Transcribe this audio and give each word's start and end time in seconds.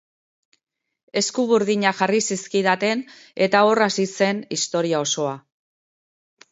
Eskuburdinak 1.21 1.99
jarri 2.01 2.21
zizkidaten 2.31 3.05
eta 3.49 3.63
hor 3.69 3.85
hasi 3.91 4.09
zen 4.19 4.43
historia 4.59 5.05
osoa. 5.09 5.41